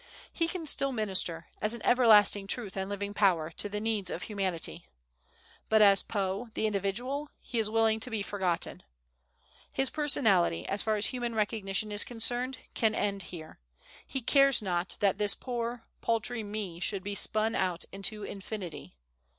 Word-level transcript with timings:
He 0.33 0.47
can 0.47 0.65
still 0.65 0.91
minister, 0.91 1.45
as 1.61 1.75
an 1.75 1.85
Everlasting 1.85 2.47
Truth 2.47 2.75
and 2.75 2.89
living 2.89 3.13
power, 3.13 3.51
to 3.51 3.69
the 3.69 3.79
needs 3.79 4.09
of 4.09 4.23
Humanity; 4.23 4.87
but 5.69 5.79
as 5.79 6.01
Poe, 6.01 6.49
the 6.55 6.65
individual, 6.65 7.29
he 7.39 7.59
is 7.59 7.69
willing 7.69 7.99
to 7.99 8.09
be 8.09 8.23
forgotten. 8.23 8.81
His 9.71 9.91
personality, 9.91 10.67
as 10.67 10.81
far 10.81 10.95
as 10.95 11.05
human 11.05 11.35
recognition 11.35 11.91
is 11.91 12.03
concerned, 12.03 12.57
can 12.73 12.95
end 12.95 13.21
here. 13.29 13.59
He 14.07 14.21
cares 14.21 14.59
not 14.59 14.97
that 15.01 15.19
"this 15.19 15.35
poor, 15.35 15.83
paltry 16.01 16.41
me 16.41 16.79
should 16.79 17.03
be 17.03 17.13
spun 17.13 17.53
out 17.53 17.85
into 17.91 18.23
Infinity." 18.23 18.95